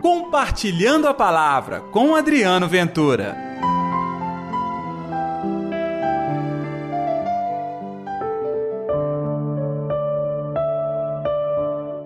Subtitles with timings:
[0.00, 3.36] Compartilhando a Palavra com Adriano Ventura.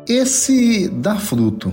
[0.08, 1.72] Esse dá fruto.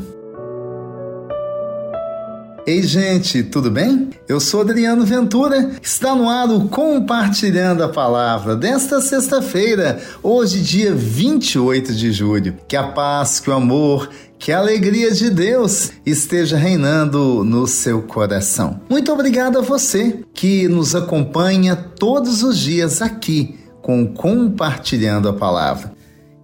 [2.68, 4.12] Ei, gente, tudo bem?
[4.28, 10.94] Eu sou Adriano Ventura, está no ar o Compartilhando a Palavra desta sexta-feira, hoje, dia
[10.94, 12.56] 28 de julho.
[12.68, 14.08] Que a paz, que o amor,
[14.40, 18.80] que a alegria de Deus esteja reinando no seu coração.
[18.90, 25.92] Muito obrigado a você que nos acompanha todos os dias aqui com Compartilhando a Palavra.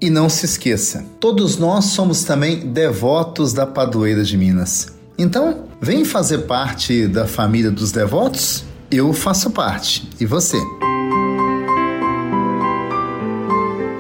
[0.02, 4.94] E não se esqueça, todos nós somos também devotos da Padroeira de Minas.
[5.18, 8.66] Então, vem fazer parte da família dos devotos?
[8.92, 10.08] Eu faço parte.
[10.20, 10.58] E você?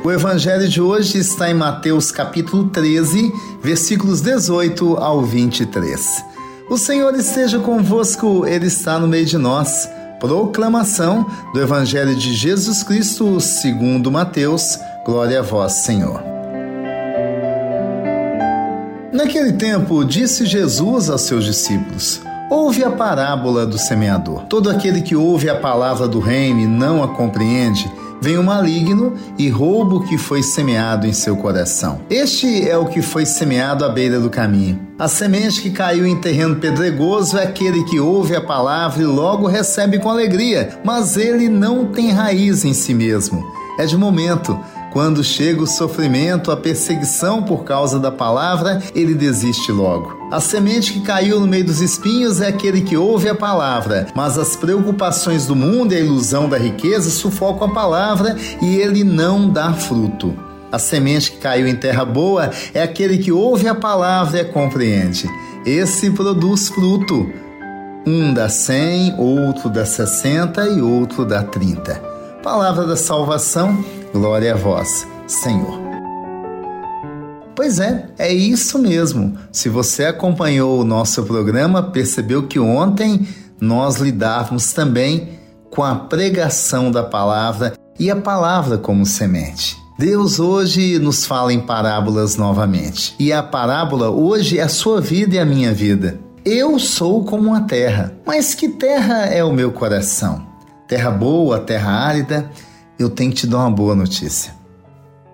[0.05, 6.23] O evangelho de hoje está em Mateus capítulo 13, versículos 18 ao 23.
[6.69, 9.89] O Senhor esteja convosco, ele está no meio de nós.
[10.19, 14.77] Proclamação do evangelho de Jesus Cristo, segundo Mateus.
[15.03, 16.21] Glória a vós, Senhor.
[19.11, 24.43] Naquele tempo, disse Jesus aos seus discípulos: Ouve a parábola do semeador.
[24.43, 29.13] Todo aquele que ouve a palavra do reino e não a compreende, vem o maligno
[29.37, 32.01] e rouba o que foi semeado em seu coração.
[32.09, 34.79] Este é o que foi semeado à beira do caminho.
[34.97, 39.47] A semente que caiu em terreno pedregoso é aquele que ouve a palavra e logo
[39.47, 43.43] recebe com alegria, mas ele não tem raiz em si mesmo.
[43.77, 44.57] É de momento
[44.95, 50.17] quando chega o sofrimento, a perseguição por causa da palavra, ele desiste logo.
[50.31, 54.37] A semente que caiu no meio dos espinhos é aquele que ouve a palavra, mas
[54.37, 59.49] as preocupações do mundo e a ilusão da riqueza sufocam a palavra e ele não
[59.49, 60.33] dá fruto.
[60.71, 64.45] A semente que caiu em terra boa é aquele que ouve a palavra e a
[64.45, 65.29] compreende.
[65.65, 67.29] Esse produz fruto.
[68.07, 72.01] Um dá cem, outro dá sessenta e outro dá trinta.
[72.41, 73.83] Palavra da salvação
[74.15, 75.77] Glória a vós, Senhor.
[77.53, 79.37] Pois é, é isso mesmo.
[79.51, 83.27] Se você acompanhou o nosso programa, percebeu que ontem
[83.59, 85.31] nós lidávamos também
[85.69, 89.75] com a pregação da palavra e a palavra como semente.
[89.99, 93.13] Deus hoje nos fala em parábolas novamente.
[93.19, 96.17] E a parábola hoje é a sua vida e a minha vida.
[96.45, 100.47] Eu sou como uma terra, mas que terra é o meu coração?
[100.87, 102.49] Terra boa, terra árida?
[102.97, 104.53] Eu tenho que te dar uma boa notícia.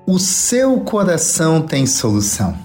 [0.06, 2.56] O seu coração tem solução.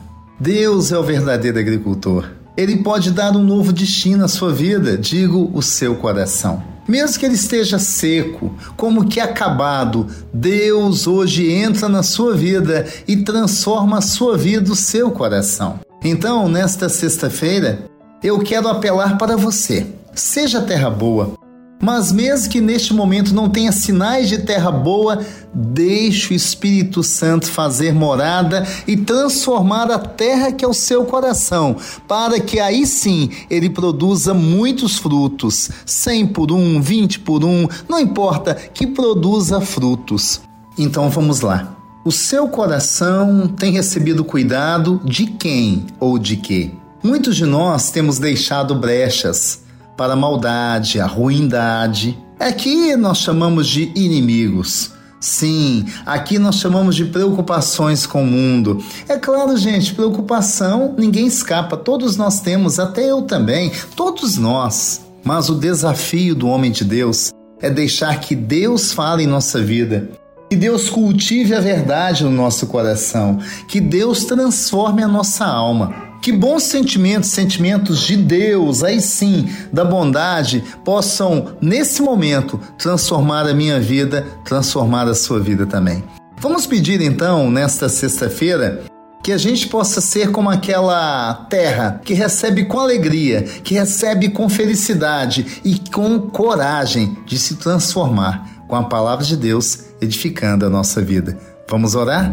[0.40, 2.28] Deus é o verdadeiro agricultor.
[2.56, 6.62] Ele pode dar um novo destino à sua vida, digo, o seu coração.
[6.88, 13.16] Mesmo que ele esteja seco, como que acabado, Deus hoje entra na sua vida e
[13.16, 15.80] transforma a sua vida, o seu coração.
[16.02, 17.90] Então, nesta sexta-feira,
[18.22, 19.86] eu quero apelar para você.
[20.14, 21.34] Seja terra boa,
[21.80, 27.46] mas mesmo que neste momento não tenha sinais de terra boa, deixe o Espírito Santo
[27.46, 31.76] fazer morada e transformar a terra que é o seu coração,
[32.08, 38.00] para que aí sim ele produza muitos frutos, cem por um, vinte por um, não
[38.00, 40.40] importa, que produza frutos.
[40.78, 41.76] Então vamos lá.
[42.04, 46.70] O seu coração tem recebido cuidado de quem ou de quê?
[47.02, 49.65] Muitos de nós temos deixado brechas
[49.96, 52.18] para a maldade, a ruindade.
[52.38, 54.90] Aqui nós chamamos de inimigos.
[55.18, 58.82] Sim, aqui nós chamamos de preocupações com o mundo.
[59.08, 65.00] É claro, gente, preocupação ninguém escapa, todos nós temos, até eu também, todos nós.
[65.24, 70.10] Mas o desafio do homem de Deus é deixar que Deus fale em nossa vida,
[70.50, 76.05] que Deus cultive a verdade no nosso coração, que Deus transforme a nossa alma.
[76.22, 83.54] Que bons sentimentos, sentimentos de Deus, aí sim, da bondade, possam, nesse momento, transformar a
[83.54, 86.02] minha vida, transformar a sua vida também.
[86.38, 88.84] Vamos pedir então, nesta sexta-feira,
[89.22, 94.48] que a gente possa ser como aquela terra que recebe com alegria, que recebe com
[94.48, 101.02] felicidade e com coragem de se transformar com a palavra de Deus, edificando a nossa
[101.02, 101.36] vida.
[101.68, 102.32] Vamos orar?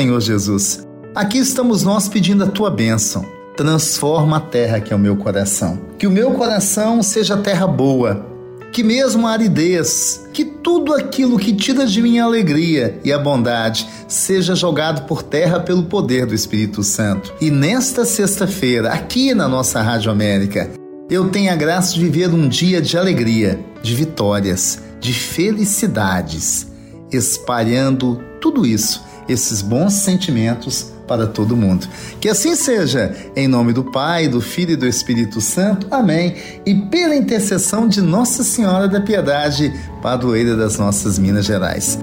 [0.00, 0.86] Senhor Jesus.
[1.14, 3.22] Aqui estamos nós pedindo a tua bênção.
[3.54, 5.78] Transforma a terra que é o meu coração.
[5.98, 8.26] Que o meu coração seja terra boa.
[8.72, 13.18] Que mesmo a aridez, que tudo aquilo que tira de mim a alegria e a
[13.18, 17.34] bondade seja jogado por terra pelo poder do Espírito Santo.
[17.38, 20.70] E nesta sexta-feira, aqui na nossa Rádio América,
[21.10, 26.68] eu tenho a graça de viver um dia de alegria, de vitórias, de felicidades,
[27.12, 31.86] espalhando tudo isso, esses bons sentimentos para todo mundo.
[32.20, 35.86] Que assim seja, em nome do Pai, do Filho e do Espírito Santo.
[35.90, 36.36] Amém.
[36.66, 39.72] E pela intercessão de Nossa Senhora da Piedade,
[40.02, 41.98] padroeira das nossas Minas Gerais.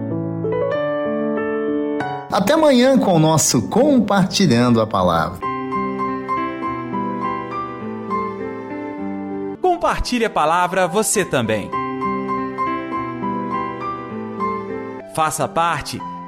[2.32, 5.40] Até amanhã com o nosso Compartilhando a Palavra.
[9.62, 11.70] Compartilhe a palavra você também.
[15.16, 16.00] Faça parte